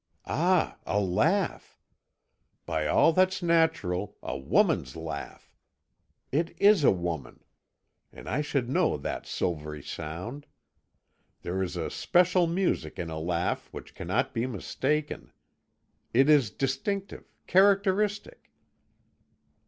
[0.25, 0.79] Ah!
[0.87, 1.77] a laugh!
[2.65, 5.53] By all that's natural, a woman's laugh!
[6.31, 7.43] It is a woman!
[8.11, 10.47] And I should know that silvery sound.
[11.43, 15.31] There is a special music in a laugh which cannot be mistaken.
[16.15, 18.49] It is distinctive characteristic.